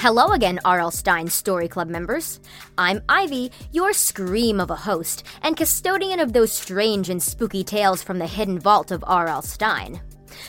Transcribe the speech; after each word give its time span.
Hello 0.00 0.32
again, 0.32 0.60
R.L. 0.62 0.90
Stine 0.90 1.26
Story 1.26 1.68
Club 1.68 1.88
members. 1.88 2.38
I'm 2.76 3.00
Ivy, 3.08 3.50
your 3.72 3.94
scream 3.94 4.60
of 4.60 4.70
a 4.70 4.76
host, 4.76 5.24
and 5.42 5.56
custodian 5.56 6.20
of 6.20 6.34
those 6.34 6.52
strange 6.52 7.08
and 7.08 7.20
spooky 7.20 7.64
tales 7.64 8.02
from 8.02 8.18
the 8.18 8.26
hidden 8.26 8.58
vault 8.58 8.90
of 8.90 9.02
R.L. 9.06 9.40
Stine. 9.40 10.02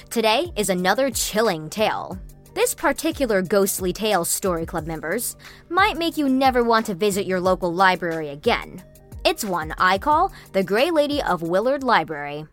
Today 0.09 0.52
is 0.58 0.70
another 0.70 1.09
chilling 1.09 1.70
tale. 1.70 2.20
This 2.56 2.75
particular 2.75 3.42
ghostly 3.42 3.94
tale, 3.94 4.25
Story 4.25 4.66
Club 4.66 4.86
members, 4.86 5.38
might 5.70 5.98
make 5.98 6.18
you 6.18 6.28
never 6.28 6.62
want 6.62 6.86
to 6.88 6.94
visit 6.94 7.25
your 7.25 7.40
local 7.40 7.73
library 7.73 8.30
again. 8.30 8.84
It's 9.23 9.45
one 9.45 9.73
I 9.78 9.98
call 9.98 10.34
the 10.52 10.64
Grey 10.64 10.92
Lady 10.92 11.23
of 11.23 11.42
Willard 11.42 11.84
Library. 11.84 12.48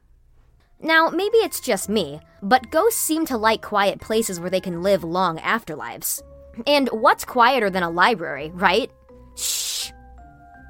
Now, 0.81 1.09
maybe 1.09 1.39
it's 1.39 1.61
just 1.61 1.89
me, 1.89 2.21
but 2.41 2.71
ghosts 2.71 3.01
seem 3.01 3.27
to 3.27 3.37
like 3.37 3.63
quiet 3.63 4.01
places 4.01 4.39
where 4.39 4.51
they 4.51 4.61
can 4.61 4.81
live 4.81 5.03
long 5.03 5.39
afterlives. 5.39 6.23
And 6.67 6.89
what's 6.89 7.25
quieter 7.25 7.71
than 7.71 7.83
a 7.83 7.91
library, 7.91 8.51
right? 8.55 8.91
Shh. 9.37 9.91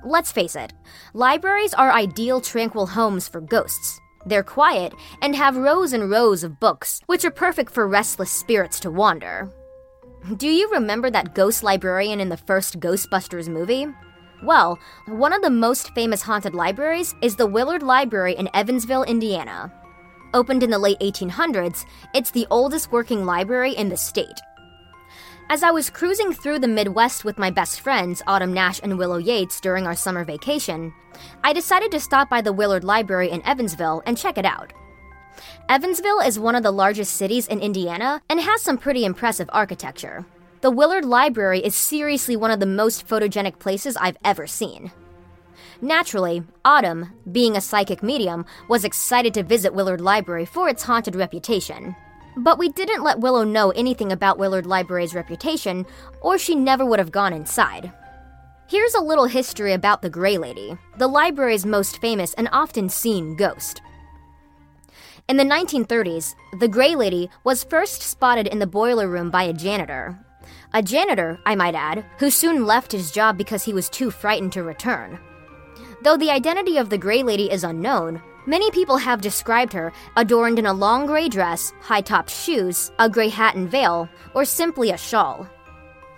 Let's 0.04 0.32
face 0.32 0.54
it, 0.54 0.72
libraries 1.14 1.74
are 1.74 1.92
ideal 1.92 2.40
tranquil 2.40 2.86
homes 2.86 3.26
for 3.26 3.40
ghosts. 3.40 4.00
They're 4.26 4.42
quiet 4.42 4.94
and 5.22 5.36
have 5.36 5.56
rows 5.56 5.92
and 5.92 6.10
rows 6.10 6.44
of 6.44 6.60
books, 6.60 7.00
which 7.06 7.24
are 7.24 7.30
perfect 7.30 7.70
for 7.70 7.86
restless 7.86 8.30
spirits 8.30 8.80
to 8.80 8.90
wander. 8.90 9.50
Do 10.36 10.48
you 10.48 10.70
remember 10.70 11.10
that 11.10 11.34
ghost 11.34 11.62
librarian 11.62 12.20
in 12.20 12.30
the 12.30 12.36
first 12.36 12.80
Ghostbusters 12.80 13.48
movie? 13.48 13.86
Well, 14.42 14.78
one 15.06 15.32
of 15.32 15.42
the 15.42 15.50
most 15.50 15.94
famous 15.94 16.22
haunted 16.22 16.54
libraries 16.54 17.14
is 17.22 17.36
the 17.36 17.46
Willard 17.46 17.82
Library 17.82 18.34
in 18.34 18.48
Evansville, 18.54 19.04
Indiana. 19.04 19.72
Opened 20.32 20.62
in 20.62 20.70
the 20.70 20.78
late 20.78 20.98
1800s, 21.00 21.84
it's 22.14 22.30
the 22.30 22.46
oldest 22.50 22.90
working 22.90 23.24
library 23.24 23.72
in 23.72 23.88
the 23.88 23.96
state. 23.96 24.40
As 25.50 25.62
I 25.62 25.70
was 25.70 25.90
cruising 25.90 26.32
through 26.32 26.60
the 26.60 26.68
Midwest 26.68 27.22
with 27.22 27.38
my 27.38 27.50
best 27.50 27.82
friends, 27.82 28.22
Autumn 28.26 28.54
Nash 28.54 28.80
and 28.82 28.96
Willow 28.96 29.18
Yates, 29.18 29.60
during 29.60 29.86
our 29.86 29.94
summer 29.94 30.24
vacation, 30.24 30.92
I 31.44 31.52
decided 31.52 31.90
to 31.92 32.00
stop 32.00 32.30
by 32.30 32.40
the 32.40 32.52
Willard 32.52 32.82
Library 32.82 33.30
in 33.30 33.44
Evansville 33.44 34.02
and 34.06 34.16
check 34.16 34.38
it 34.38 34.46
out. 34.46 34.72
Evansville 35.68 36.20
is 36.20 36.38
one 36.38 36.54
of 36.54 36.62
the 36.62 36.70
largest 36.70 37.16
cities 37.16 37.46
in 37.46 37.60
Indiana 37.60 38.22
and 38.30 38.40
has 38.40 38.62
some 38.62 38.78
pretty 38.78 39.04
impressive 39.04 39.50
architecture. 39.52 40.24
The 40.62 40.70
Willard 40.70 41.04
Library 41.04 41.60
is 41.60 41.74
seriously 41.74 42.36
one 42.36 42.50
of 42.50 42.58
the 42.58 42.66
most 42.66 43.06
photogenic 43.06 43.58
places 43.58 43.98
I've 43.98 44.16
ever 44.24 44.46
seen. 44.46 44.92
Naturally, 45.82 46.42
Autumn, 46.64 47.12
being 47.30 47.54
a 47.54 47.60
psychic 47.60 48.02
medium, 48.02 48.46
was 48.68 48.84
excited 48.84 49.34
to 49.34 49.42
visit 49.42 49.74
Willard 49.74 50.00
Library 50.00 50.46
for 50.46 50.70
its 50.70 50.84
haunted 50.84 51.14
reputation. 51.14 51.94
But 52.36 52.58
we 52.58 52.68
didn't 52.68 53.04
let 53.04 53.20
Willow 53.20 53.44
know 53.44 53.70
anything 53.70 54.10
about 54.10 54.38
Willard 54.38 54.66
Library's 54.66 55.14
reputation, 55.14 55.86
or 56.20 56.38
she 56.38 56.54
never 56.54 56.84
would 56.84 56.98
have 56.98 57.12
gone 57.12 57.32
inside. 57.32 57.92
Here's 58.66 58.94
a 58.94 59.00
little 59.02 59.26
history 59.26 59.72
about 59.72 60.02
the 60.02 60.10
Grey 60.10 60.38
Lady, 60.38 60.76
the 60.96 61.06
library's 61.06 61.66
most 61.66 62.00
famous 62.00 62.34
and 62.34 62.48
often 62.50 62.88
seen 62.88 63.36
ghost. 63.36 63.82
In 65.28 65.36
the 65.36 65.44
1930s, 65.44 66.34
the 66.58 66.68
Grey 66.68 66.94
Lady 66.96 67.30
was 67.44 67.62
first 67.64 68.02
spotted 68.02 68.46
in 68.46 68.58
the 68.58 68.66
boiler 68.66 69.08
room 69.08 69.30
by 69.30 69.44
a 69.44 69.52
janitor. 69.52 70.18
A 70.72 70.82
janitor, 70.82 71.38
I 71.46 71.54
might 71.54 71.74
add, 71.74 72.04
who 72.18 72.30
soon 72.30 72.66
left 72.66 72.92
his 72.92 73.10
job 73.10 73.38
because 73.38 73.62
he 73.62 73.72
was 73.72 73.88
too 73.88 74.10
frightened 74.10 74.52
to 74.52 74.62
return. 74.62 75.18
Though 76.02 76.16
the 76.16 76.30
identity 76.30 76.76
of 76.76 76.90
the 76.90 76.98
Grey 76.98 77.22
Lady 77.22 77.50
is 77.50 77.64
unknown, 77.64 78.20
Many 78.46 78.70
people 78.70 78.98
have 78.98 79.22
described 79.22 79.72
her 79.72 79.90
adorned 80.16 80.58
in 80.58 80.66
a 80.66 80.72
long 80.72 81.06
gray 81.06 81.28
dress, 81.28 81.72
high 81.80 82.02
topped 82.02 82.30
shoes, 82.30 82.92
a 82.98 83.08
gray 83.08 83.30
hat 83.30 83.54
and 83.54 83.70
veil, 83.70 84.08
or 84.34 84.44
simply 84.44 84.90
a 84.90 84.98
shawl. 84.98 85.48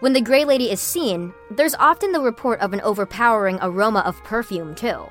When 0.00 0.12
the 0.12 0.20
Grey 0.20 0.44
Lady 0.44 0.70
is 0.70 0.80
seen, 0.80 1.32
there's 1.52 1.74
often 1.76 2.12
the 2.12 2.20
report 2.20 2.60
of 2.60 2.72
an 2.72 2.80
overpowering 2.82 3.58
aroma 3.62 4.00
of 4.00 4.22
perfume, 4.24 4.74
too. 4.74 5.06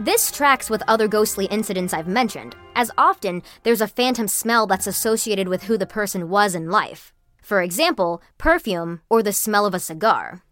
This 0.00 0.32
tracks 0.32 0.68
with 0.68 0.82
other 0.88 1.08
ghostly 1.08 1.44
incidents 1.46 1.94
I've 1.94 2.08
mentioned, 2.08 2.56
as 2.74 2.90
often 2.98 3.42
there's 3.62 3.80
a 3.80 3.88
phantom 3.88 4.26
smell 4.26 4.66
that's 4.66 4.86
associated 4.86 5.48
with 5.48 5.62
who 5.64 5.78
the 5.78 5.86
person 5.86 6.28
was 6.28 6.54
in 6.54 6.70
life. 6.70 7.12
For 7.42 7.62
example, 7.62 8.22
perfume 8.36 9.00
or 9.08 9.22
the 9.22 9.32
smell 9.32 9.64
of 9.64 9.74
a 9.74 9.78
cigar. 9.78 10.42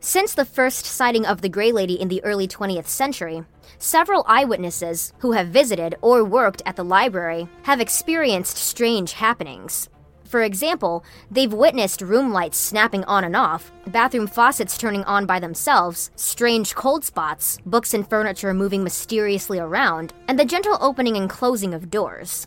Since 0.00 0.34
the 0.34 0.44
first 0.44 0.84
sighting 0.84 1.26
of 1.26 1.40
the 1.40 1.48
Grey 1.48 1.72
Lady 1.72 1.94
in 1.94 2.08
the 2.08 2.22
early 2.22 2.46
20th 2.46 2.86
century, 2.86 3.44
several 3.78 4.24
eyewitnesses 4.28 5.12
who 5.18 5.32
have 5.32 5.48
visited 5.48 5.96
or 6.02 6.22
worked 6.22 6.62
at 6.66 6.76
the 6.76 6.84
library 6.84 7.48
have 7.62 7.80
experienced 7.80 8.56
strange 8.56 9.12
happenings. 9.12 9.88
For 10.24 10.42
example, 10.42 11.04
they've 11.30 11.52
witnessed 11.52 12.02
room 12.02 12.32
lights 12.32 12.58
snapping 12.58 13.04
on 13.04 13.24
and 13.24 13.36
off, 13.36 13.72
bathroom 13.86 14.26
faucets 14.26 14.76
turning 14.76 15.04
on 15.04 15.24
by 15.24 15.38
themselves, 15.38 16.10
strange 16.16 16.74
cold 16.74 17.04
spots, 17.04 17.58
books 17.64 17.94
and 17.94 18.08
furniture 18.08 18.52
moving 18.52 18.82
mysteriously 18.82 19.58
around, 19.58 20.12
and 20.28 20.38
the 20.38 20.44
gentle 20.44 20.78
opening 20.80 21.16
and 21.16 21.30
closing 21.30 21.72
of 21.74 21.90
doors. 21.90 22.46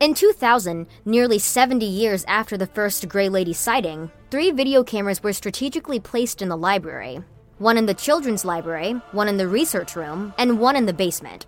In 0.00 0.14
2000, 0.14 0.86
nearly 1.04 1.38
70 1.38 1.84
years 1.84 2.24
after 2.28 2.56
the 2.56 2.66
first 2.68 3.08
Grey 3.08 3.28
Lady 3.28 3.52
sighting, 3.52 4.12
three 4.30 4.50
video 4.50 4.84
cameras 4.84 5.22
were 5.22 5.32
strategically 5.32 5.98
placed 5.98 6.42
in 6.42 6.48
the 6.48 6.56
library 6.56 7.22
one 7.58 7.76
in 7.76 7.86
the 7.86 7.94
children's 7.94 8.44
library, 8.44 8.92
one 9.10 9.26
in 9.26 9.36
the 9.36 9.48
research 9.48 9.96
room, 9.96 10.32
and 10.38 10.60
one 10.60 10.76
in 10.76 10.86
the 10.86 10.92
basement. 10.92 11.44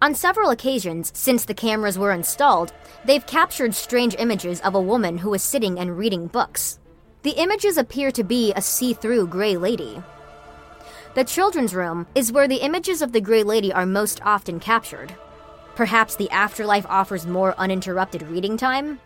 On 0.00 0.14
several 0.14 0.48
occasions, 0.48 1.12
since 1.14 1.44
the 1.44 1.52
cameras 1.52 1.98
were 1.98 2.12
installed, 2.12 2.72
they've 3.04 3.26
captured 3.26 3.74
strange 3.74 4.16
images 4.18 4.58
of 4.62 4.74
a 4.74 4.80
woman 4.80 5.18
who 5.18 5.34
is 5.34 5.42
sitting 5.42 5.78
and 5.78 5.98
reading 5.98 6.28
books. 6.28 6.78
The 7.24 7.32
images 7.32 7.76
appear 7.76 8.10
to 8.12 8.24
be 8.24 8.54
a 8.54 8.62
see 8.62 8.94
through 8.94 9.26
Grey 9.26 9.58
Lady. 9.58 10.02
The 11.14 11.24
children's 11.24 11.74
room 11.74 12.06
is 12.14 12.32
where 12.32 12.48
the 12.48 12.62
images 12.64 13.02
of 13.02 13.12
the 13.12 13.20
Grey 13.20 13.42
Lady 13.42 13.70
are 13.70 13.84
most 13.84 14.18
often 14.22 14.60
captured. 14.60 15.14
Perhaps 15.74 16.16
the 16.16 16.30
afterlife 16.30 16.86
offers 16.88 17.26
more 17.26 17.54
uninterrupted 17.58 18.22
reading 18.22 18.56
time? 18.56 18.98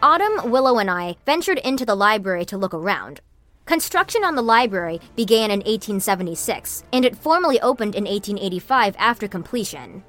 Autumn, 0.00 0.52
Willow, 0.52 0.78
and 0.78 0.88
I 0.88 1.16
ventured 1.26 1.58
into 1.58 1.84
the 1.84 1.96
library 1.96 2.44
to 2.44 2.56
look 2.56 2.72
around. 2.72 3.20
Construction 3.66 4.22
on 4.22 4.36
the 4.36 4.42
library 4.42 5.00
began 5.16 5.50
in 5.50 5.58
1876, 5.58 6.84
and 6.92 7.04
it 7.04 7.16
formally 7.16 7.60
opened 7.60 7.96
in 7.96 8.04
1885 8.04 8.94
after 8.96 9.26
completion. 9.26 10.04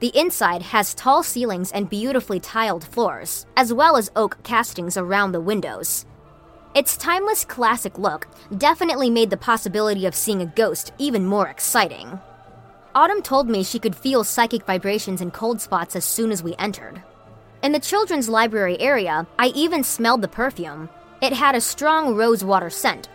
The 0.00 0.16
inside 0.18 0.62
has 0.62 0.94
tall 0.94 1.22
ceilings 1.22 1.70
and 1.72 1.90
beautifully 1.90 2.40
tiled 2.40 2.84
floors, 2.84 3.44
as 3.54 3.70
well 3.70 3.98
as 3.98 4.10
oak 4.16 4.42
castings 4.44 4.96
around 4.96 5.32
the 5.32 5.42
windows. 5.42 6.06
Its 6.74 6.96
timeless 6.96 7.44
classic 7.44 7.98
look 7.98 8.28
definitely 8.56 9.10
made 9.10 9.28
the 9.28 9.36
possibility 9.36 10.06
of 10.06 10.14
seeing 10.14 10.40
a 10.40 10.46
ghost 10.46 10.92
even 10.96 11.26
more 11.26 11.48
exciting. 11.48 12.18
Autumn 12.94 13.20
told 13.20 13.46
me 13.50 13.62
she 13.62 13.78
could 13.78 13.94
feel 13.94 14.24
psychic 14.24 14.64
vibrations 14.64 15.20
in 15.20 15.30
cold 15.30 15.60
spots 15.60 15.94
as 15.94 16.06
soon 16.06 16.32
as 16.32 16.42
we 16.42 16.56
entered. 16.56 17.02
In 17.60 17.72
the 17.72 17.80
children's 17.80 18.28
library 18.28 18.80
area, 18.80 19.26
I 19.36 19.48
even 19.48 19.82
smelled 19.82 20.22
the 20.22 20.28
perfume. 20.28 20.88
It 21.20 21.32
had 21.32 21.56
a 21.56 21.60
strong 21.60 22.14
rosewater 22.14 22.70
scent. 22.70 23.08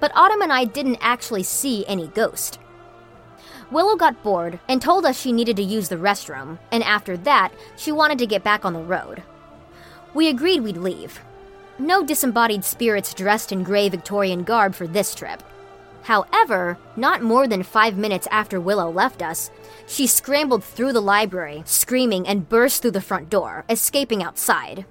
But 0.00 0.10
Autumn 0.14 0.40
and 0.40 0.52
I 0.52 0.64
didn't 0.64 0.98
actually 1.02 1.42
see 1.42 1.84
any 1.86 2.08
ghost. 2.08 2.58
Willow 3.70 3.96
got 3.96 4.22
bored 4.22 4.58
and 4.68 4.80
told 4.80 5.04
us 5.04 5.20
she 5.20 5.32
needed 5.32 5.56
to 5.56 5.62
use 5.62 5.90
the 5.90 5.96
restroom, 5.96 6.58
and 6.72 6.82
after 6.82 7.18
that, 7.18 7.52
she 7.76 7.92
wanted 7.92 8.18
to 8.18 8.26
get 8.26 8.42
back 8.42 8.64
on 8.64 8.72
the 8.72 8.80
road. 8.80 9.22
We 10.14 10.28
agreed 10.28 10.62
we'd 10.62 10.78
leave. 10.78 11.20
No 11.78 12.02
disembodied 12.02 12.64
spirits 12.64 13.12
dressed 13.12 13.52
in 13.52 13.64
gray 13.64 13.90
Victorian 13.90 14.44
garb 14.44 14.74
for 14.74 14.86
this 14.86 15.14
trip. 15.14 15.42
However, 16.04 16.78
not 16.96 17.22
more 17.22 17.46
than 17.48 17.62
five 17.62 17.96
minutes 17.96 18.28
after 18.30 18.60
Willow 18.60 18.90
left 18.90 19.22
us, 19.22 19.50
she 19.86 20.06
scrambled 20.06 20.62
through 20.62 20.92
the 20.92 21.00
library, 21.00 21.62
screaming, 21.66 22.26
and 22.26 22.48
burst 22.48 22.80
through 22.80 22.92
the 22.92 23.00
front 23.00 23.28
door, 23.28 23.64
escaping 23.68 24.22
outside. 24.22 24.86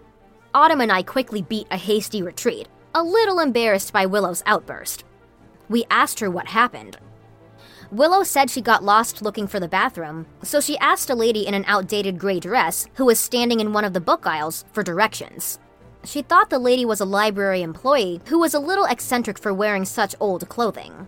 Autumn 0.54 0.81
and 0.81 0.92
I 0.92 1.04
quickly 1.04 1.42
beat 1.42 1.68
a 1.71 1.77
hasty 1.77 2.21
retreat, 2.21 2.68
a 2.94 3.04
little 3.04 3.39
embarrassed 3.39 3.94
by 3.94 4.06
Willow's 4.06 4.44
outburst. 4.45 5.04
We 5.69 5.86
asked 5.89 6.19
her 6.19 6.30
what 6.30 6.48
happened, 6.48 6.98
Willow 7.94 8.24
said 8.24 8.50
she 8.50 8.60
got 8.60 8.83
lost 8.83 9.21
looking 9.21 9.45
for 9.45 9.60
the 9.60 9.68
bathroom, 9.68 10.25
so 10.42 10.60
she 10.60 10.80
asked 10.80 11.12
a 11.12 11.15
lady 11.15 11.45
in 11.45 11.54
an 11.54 11.63
outdated 11.68 12.18
gray 12.18 12.39
dress 12.39 12.88
who 12.95 13.06
was 13.06 13.19
standing 13.19 13.60
in 13.60 13.71
one 13.71 13.86
of 13.86 13.94
the 13.94 14.01
book 14.01 14.25
aisles 14.25 14.65
for 14.71 14.81
directions. 14.81 15.60
She 16.05 16.21
thought 16.21 16.50
the 16.50 16.59
lady 16.59 16.85
was 16.85 17.00
a 17.00 17.05
library 17.05 17.61
employee 17.61 18.21
who 18.27 18.39
was 18.39 18.53
a 18.53 18.59
little 18.59 18.85
eccentric 18.85 19.39
for 19.39 19.53
wearing 19.53 19.85
such 19.85 20.15
old 20.19 20.50
clothing. 20.50 21.07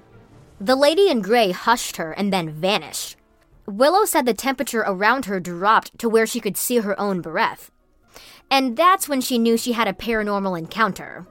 The 0.59 0.75
lady 0.75 1.09
in 1.09 1.21
gray 1.21 1.51
hushed 1.51 1.97
her 1.97 2.13
and 2.13 2.31
then 2.31 2.49
vanished. 2.49 3.17
Willow 3.65 4.05
said 4.05 4.25
the 4.25 4.33
temperature 4.33 4.83
around 4.85 5.25
her 5.25 5.39
dropped 5.39 5.97
to 5.99 6.07
where 6.07 6.25
she 6.25 6.39
could 6.39 6.55
see 6.55 6.77
her 6.77 6.99
own 6.99 7.19
breath. 7.19 7.71
And 8.49 8.77
that's 8.77 9.09
when 9.09 9.21
she 9.21 9.37
knew 9.37 9.57
she 9.57 9.73
had 9.73 9.87
a 9.87 9.93
paranormal 9.93 10.57
encounter. 10.57 11.25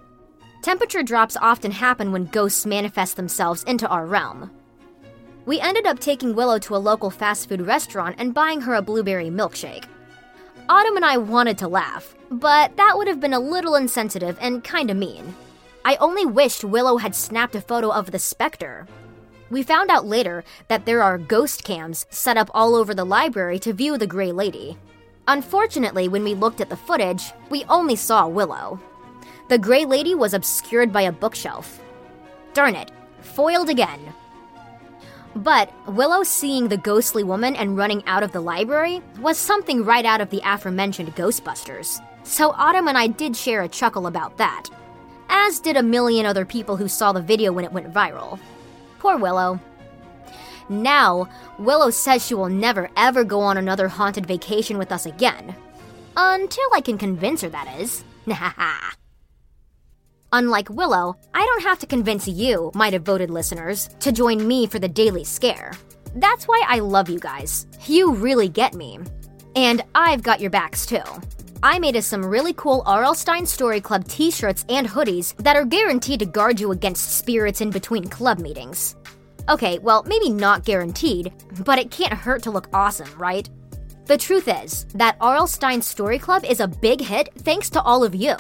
Temperature 0.62 1.02
drops 1.02 1.36
often 1.36 1.70
happen 1.70 2.12
when 2.12 2.26
ghosts 2.26 2.66
manifest 2.66 3.16
themselves 3.16 3.62
into 3.64 3.88
our 3.88 4.04
realm. 4.04 4.50
We 5.46 5.60
ended 5.60 5.86
up 5.86 6.00
taking 6.00 6.34
Willow 6.34 6.58
to 6.60 6.76
a 6.76 6.78
local 6.78 7.10
fast 7.10 7.48
food 7.48 7.60
restaurant 7.60 8.16
and 8.18 8.34
buying 8.34 8.62
her 8.62 8.74
a 8.74 8.82
blueberry 8.82 9.30
milkshake. 9.30 9.84
Autumn 10.68 10.96
and 10.96 11.04
I 11.04 11.18
wanted 11.18 11.58
to 11.58 11.68
laugh, 11.68 12.14
but 12.40 12.76
that 12.76 12.94
would 12.96 13.08
have 13.08 13.20
been 13.20 13.32
a 13.32 13.38
little 13.38 13.74
insensitive 13.74 14.36
and 14.40 14.64
kinda 14.64 14.94
mean. 14.94 15.34
I 15.84 15.96
only 15.96 16.24
wished 16.24 16.64
Willow 16.64 16.96
had 16.96 17.14
snapped 17.14 17.54
a 17.54 17.60
photo 17.60 17.90
of 17.90 18.10
the 18.10 18.18
specter. 18.18 18.86
We 19.50 19.62
found 19.62 19.90
out 19.90 20.06
later 20.06 20.42
that 20.68 20.86
there 20.86 21.02
are 21.02 21.18
ghost 21.18 21.62
cams 21.62 22.06
set 22.10 22.36
up 22.36 22.50
all 22.54 22.74
over 22.74 22.94
the 22.94 23.04
library 23.04 23.58
to 23.60 23.72
view 23.72 23.98
the 23.98 24.06
Grey 24.06 24.32
Lady. 24.32 24.78
Unfortunately, 25.28 26.08
when 26.08 26.24
we 26.24 26.34
looked 26.34 26.60
at 26.60 26.70
the 26.70 26.76
footage, 26.76 27.32
we 27.50 27.64
only 27.68 27.96
saw 27.96 28.26
Willow. 28.26 28.80
The 29.48 29.58
Grey 29.58 29.84
Lady 29.84 30.14
was 30.14 30.34
obscured 30.34 30.92
by 30.92 31.02
a 31.02 31.12
bookshelf. 31.12 31.82
Darn 32.54 32.74
it, 32.74 32.90
foiled 33.20 33.68
again. 33.68 34.00
But 35.36 35.70
Willow 35.86 36.22
seeing 36.22 36.68
the 36.68 36.76
ghostly 36.76 37.24
woman 37.24 37.56
and 37.56 37.76
running 37.76 38.02
out 38.06 38.22
of 38.22 38.32
the 38.32 38.40
library 38.40 39.02
was 39.20 39.36
something 39.36 39.84
right 39.84 40.04
out 40.04 40.20
of 40.20 40.30
the 40.30 40.40
aforementioned 40.44 41.14
Ghostbusters. 41.16 42.00
So 42.24 42.52
Autumn 42.52 42.88
and 42.88 42.96
I 42.96 43.06
did 43.06 43.36
share 43.36 43.62
a 43.62 43.68
chuckle 43.68 44.06
about 44.06 44.38
that, 44.38 44.68
as 45.28 45.60
did 45.60 45.76
a 45.76 45.82
million 45.82 46.26
other 46.26 46.44
people 46.44 46.76
who 46.76 46.88
saw 46.88 47.12
the 47.12 47.20
video 47.20 47.52
when 47.52 47.64
it 47.64 47.72
went 47.72 47.92
viral. 47.92 48.40
Poor 48.98 49.18
Willow. 49.18 49.60
Now, 50.70 51.28
Willow 51.58 51.90
says 51.90 52.26
she 52.26 52.34
will 52.34 52.48
never 52.48 52.90
ever 52.96 53.22
go 53.24 53.40
on 53.40 53.58
another 53.58 53.88
haunted 53.88 54.24
vacation 54.26 54.78
with 54.78 54.90
us 54.90 55.04
again. 55.04 55.54
Until 56.16 56.68
I 56.74 56.80
can 56.80 56.96
convince 56.96 57.42
her, 57.42 57.50
that 57.50 57.78
is. 57.78 58.04
Unlike 60.32 60.70
Willow, 60.70 61.16
I 61.34 61.44
don't 61.44 61.62
have 61.62 61.78
to 61.80 61.86
convince 61.86 62.26
you, 62.26 62.72
my 62.74 62.88
devoted 62.88 63.30
listeners, 63.30 63.88
to 64.00 64.10
join 64.10 64.48
me 64.48 64.66
for 64.66 64.78
the 64.78 64.88
daily 64.88 65.24
scare. 65.24 65.72
That's 66.16 66.48
why 66.48 66.62
I 66.66 66.78
love 66.78 67.10
you 67.10 67.20
guys. 67.20 67.66
You 67.86 68.14
really 68.14 68.48
get 68.48 68.74
me. 68.74 68.98
And 69.54 69.82
I've 69.94 70.22
got 70.22 70.40
your 70.40 70.50
backs 70.50 70.86
too. 70.86 71.02
I 71.64 71.78
made 71.78 71.96
us 71.96 72.06
some 72.06 72.22
really 72.22 72.52
cool 72.52 72.82
R.L. 72.84 73.14
Stine 73.14 73.46
Story 73.46 73.80
Club 73.80 74.06
t 74.06 74.30
shirts 74.30 74.66
and 74.68 74.86
hoodies 74.86 75.34
that 75.36 75.56
are 75.56 75.64
guaranteed 75.64 76.20
to 76.20 76.26
guard 76.26 76.60
you 76.60 76.72
against 76.72 77.16
spirits 77.16 77.62
in 77.62 77.70
between 77.70 78.06
club 78.06 78.38
meetings. 78.38 78.96
Okay, 79.48 79.78
well, 79.78 80.02
maybe 80.06 80.28
not 80.28 80.66
guaranteed, 80.66 81.32
but 81.64 81.78
it 81.78 81.90
can't 81.90 82.12
hurt 82.12 82.42
to 82.42 82.50
look 82.50 82.68
awesome, 82.74 83.08
right? 83.16 83.48
The 84.04 84.18
truth 84.18 84.46
is 84.46 84.84
that 84.94 85.16
R.L. 85.22 85.46
Stine 85.46 85.80
Story 85.80 86.18
Club 86.18 86.44
is 86.44 86.60
a 86.60 86.68
big 86.68 87.00
hit 87.00 87.30
thanks 87.38 87.70
to 87.70 87.80
all 87.80 88.04
of 88.04 88.14
you. 88.14 88.36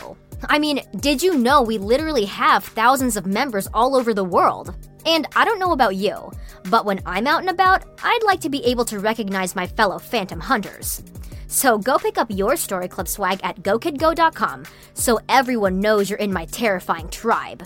I 0.50 0.58
mean, 0.58 0.82
did 0.96 1.22
you 1.22 1.38
know 1.38 1.62
we 1.62 1.78
literally 1.78 2.26
have 2.26 2.62
thousands 2.62 3.16
of 3.16 3.24
members 3.24 3.70
all 3.72 3.96
over 3.96 4.12
the 4.12 4.22
world? 4.22 4.76
And 5.06 5.26
I 5.34 5.46
don't 5.46 5.58
know 5.58 5.72
about 5.72 5.96
you, 5.96 6.30
but 6.68 6.84
when 6.84 7.00
I'm 7.06 7.26
out 7.26 7.40
and 7.40 7.48
about, 7.48 7.84
I'd 8.02 8.22
like 8.24 8.42
to 8.42 8.50
be 8.50 8.62
able 8.66 8.84
to 8.84 8.98
recognize 8.98 9.56
my 9.56 9.66
fellow 9.66 9.98
Phantom 9.98 10.40
Hunters. 10.40 11.02
So 11.46 11.78
go 11.78 11.98
pick 11.98 12.18
up 12.18 12.28
your 12.30 12.56
Story 12.56 12.88
Club 12.88 13.08
swag 13.08 13.40
at 13.42 13.62
GoKidGo.com 13.62 14.64
so 14.94 15.20
everyone 15.28 15.80
knows 15.80 16.08
you're 16.08 16.18
in 16.18 16.32
my 16.32 16.46
terrifying 16.46 17.08
tribe. 17.08 17.62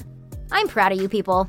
I'm 0.51 0.69
proud 0.69 0.93
of 0.93 1.01
you 1.01 1.09
people. 1.09 1.49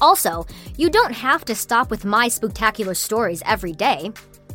Also, 0.00 0.46
you 0.76 0.90
don't 0.90 1.12
have 1.12 1.44
to 1.44 1.54
stop 1.54 1.90
with 1.90 2.04
my 2.04 2.28
spectacular 2.28 2.94
stories 2.94 3.42
every 3.46 3.72
day. 3.72 4.10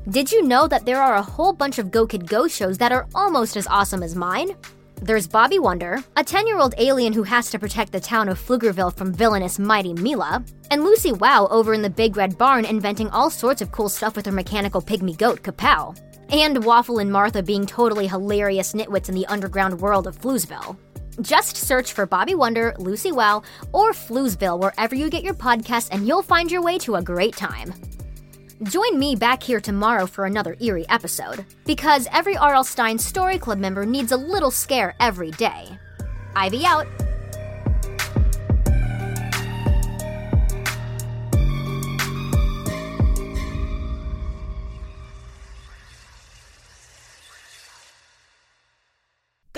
Did 0.10 0.32
you 0.32 0.42
know 0.44 0.68
that 0.68 0.86
there 0.86 1.02
are 1.02 1.16
a 1.16 1.22
whole 1.22 1.54
bunch 1.54 1.80
of 1.80 1.92
Go 1.92 2.08
Kid 2.08 2.28
Go 2.28 2.48
shows 2.48 2.78
that 2.78 2.92
are 2.92 3.08
almost 3.14 3.58
as 3.58 3.68
awesome 3.68 4.04
as 4.04 4.16
mine? 4.16 4.56
There's 5.02 5.28
Bobby 5.28 5.60
Wonder, 5.60 6.04
a 6.16 6.24
10 6.24 6.48
year 6.48 6.58
old 6.58 6.74
alien 6.78 7.14
who 7.14 7.24
has 7.24 7.52
to 7.52 7.60
protect 7.60 7.92
the 7.92 8.00
town 8.00 8.30
of 8.30 8.40
Pflugerville 8.40 8.96
from 8.96 9.14
villainous 9.14 9.60
Mighty 9.60 9.94
Mila, 9.94 10.44
and 10.72 10.84
Lucy 10.84 11.12
Wow 11.12 11.48
over 11.52 11.74
in 11.74 11.82
the 11.82 11.90
Big 11.90 12.18
Red 12.18 12.38
Barn 12.38 12.66
inventing 12.66 13.10
all 13.10 13.30
sorts 13.30 13.62
of 13.62 13.72
cool 13.72 13.90
stuff 13.90 14.16
with 14.16 14.26
her 14.26 14.32
mechanical 14.32 14.82
pygmy 14.82 15.16
goat, 15.16 15.44
Kapow. 15.44 15.96
And 16.30 16.64
Waffle 16.66 17.00
and 17.00 17.12
Martha 17.12 17.42
being 17.42 17.66
totally 17.66 18.08
hilarious 18.08 18.74
nitwits 18.74 19.10
in 19.10 19.16
the 19.16 19.26
underground 19.28 19.80
world 19.80 20.08
of 20.08 20.20
Floozeville. 20.20 20.78
Just 21.22 21.58
search 21.58 21.94
for 21.94 22.06
Bobby 22.06 22.36
Wonder, 22.36 22.76
Lucy 22.78 23.12
Wow, 23.12 23.44
or 23.72 23.92
Floozeville 23.92 24.60
wherever 24.60 24.94
you 24.94 25.10
get 25.10 25.24
your 25.24 25.34
podcasts, 25.34 25.90
and 25.92 26.08
you'll 26.08 26.22
find 26.22 26.52
your 26.52 26.62
way 26.62 26.78
to 26.80 26.96
a 26.96 27.02
great 27.02 27.36
time. 27.36 27.74
Join 28.64 29.00
me 29.00 29.16
back 29.16 29.42
here 29.42 29.62
tomorrow 29.62 30.06
for 30.06 30.26
another 30.26 30.56
eerie 30.60 30.88
episode, 30.90 31.46
because 31.66 32.08
every 32.12 32.36
R.L. 32.36 32.64
Stine 32.64 33.00
Story 33.00 33.40
Club 33.40 33.58
member 33.58 33.86
needs 33.86 34.12
a 34.12 34.18
little 34.18 34.52
scare 34.52 34.96
every 35.00 35.32
day. 35.32 35.80
Ivy 36.36 36.66
out. 36.66 36.88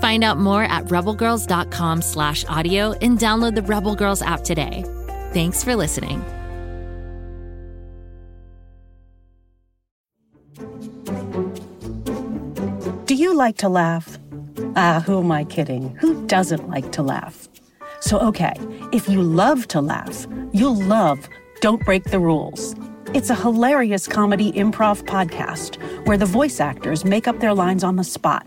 Find 0.00 0.24
out 0.24 0.38
more 0.38 0.64
at 0.64 0.84
rebelgirls.com 0.86 2.02
slash 2.02 2.44
audio 2.46 2.92
and 2.92 3.18
download 3.18 3.54
the 3.54 3.62
Rebel 3.62 3.94
Girls 3.94 4.22
app 4.22 4.42
today. 4.42 4.84
Thanks 5.32 5.62
for 5.62 5.76
listening. 5.76 6.24
Do 13.06 13.14
you 13.14 13.34
like 13.34 13.56
to 13.58 13.68
laugh? 13.68 14.18
Ah, 14.74 15.02
who 15.04 15.20
am 15.20 15.30
I 15.30 15.44
kidding? 15.44 15.94
Who 15.96 16.26
doesn't 16.26 16.68
like 16.68 16.92
to 16.92 17.02
laugh? 17.02 17.48
So, 18.00 18.18
okay, 18.18 18.54
if 18.92 19.08
you 19.08 19.22
love 19.22 19.68
to 19.68 19.80
laugh, 19.80 20.26
you'll 20.52 20.80
love 20.82 21.28
Don't 21.60 21.84
Break 21.84 22.04
the 22.04 22.18
Rules. 22.20 22.74
It's 23.14 23.30
a 23.30 23.34
hilarious 23.34 24.06
comedy 24.06 24.52
improv 24.52 25.04
podcast 25.04 25.76
where 26.06 26.18
the 26.18 26.26
voice 26.26 26.60
actors 26.60 27.04
make 27.04 27.26
up 27.26 27.40
their 27.40 27.54
lines 27.54 27.84
on 27.84 27.96
the 27.96 28.04
spot 28.04 28.46